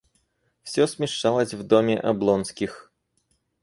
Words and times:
Всё 0.63 0.87
смешалось 0.87 1.53
в 1.53 1.61
доме 1.61 1.95
Облонских. 1.99 2.91